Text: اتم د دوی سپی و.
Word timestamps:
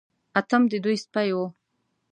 اتم 0.39 0.63
د 0.71 0.73
دوی 0.83 0.97
سپی 1.03 1.29
و. 1.35 1.37